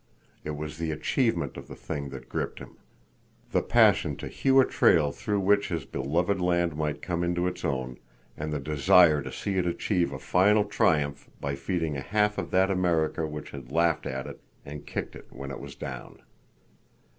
It 0.43 0.55
was 0.57 0.79
the 0.79 0.89
achievement 0.89 1.57
of 1.57 1.67
the 1.67 1.75
thing 1.75 2.09
that 2.09 2.27
gripped 2.27 2.57
him; 2.57 2.75
the 3.51 3.61
passion 3.61 4.15
to 4.15 4.27
hew 4.27 4.59
a 4.59 4.65
trail 4.65 5.11
through 5.11 5.41
which 5.41 5.67
his 5.67 5.85
beloved 5.85 6.41
land 6.41 6.75
might 6.75 7.03
come 7.03 7.23
into 7.23 7.45
its 7.45 7.63
own, 7.63 7.99
and 8.35 8.51
the 8.51 8.59
desire 8.59 9.21
to 9.21 9.31
see 9.31 9.57
it 9.59 9.67
achieve 9.67 10.11
a 10.11 10.17
final 10.17 10.65
triumph 10.65 11.29
by 11.39 11.53
feeding 11.53 11.97
a 11.97 12.01
half 12.01 12.39
of 12.39 12.49
that 12.49 12.71
America 12.71 13.27
which 13.27 13.51
had 13.51 13.71
laughed 13.71 14.07
at 14.07 14.25
it 14.25 14.41
and 14.65 14.87
kicked 14.87 15.15
it 15.15 15.27
when 15.29 15.51
it 15.51 15.59
was 15.59 15.75
down. 15.75 16.17